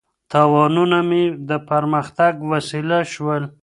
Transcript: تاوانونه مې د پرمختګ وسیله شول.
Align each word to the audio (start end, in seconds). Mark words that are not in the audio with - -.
تاوانونه 0.31 0.97
مې 1.09 1.23
د 1.49 1.51
پرمختګ 1.69 2.33
وسیله 2.51 2.99
شول. 3.13 3.43